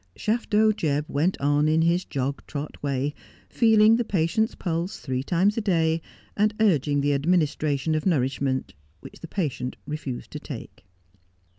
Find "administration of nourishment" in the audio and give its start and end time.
7.13-8.73